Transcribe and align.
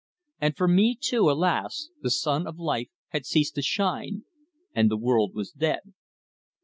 And 0.39 0.57
for 0.57 0.67
me, 0.67 0.97
too, 0.99 1.29
alas! 1.29 1.89
the 2.01 2.09
sun 2.09 2.47
of 2.47 2.57
life 2.57 2.89
had 3.09 3.23
ceased 3.23 3.53
to 3.53 3.61
shine, 3.61 4.23
and 4.73 4.89
the 4.89 4.97
world 4.97 5.35
was 5.35 5.51
dead. 5.51 5.93